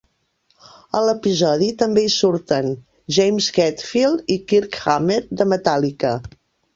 [0.99, 2.71] A l'episodi també hi surten
[3.17, 6.15] James Hetfield i Kirk Hammett de Metallica.